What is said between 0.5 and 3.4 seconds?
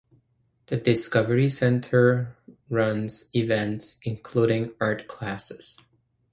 The Discovery Centre runs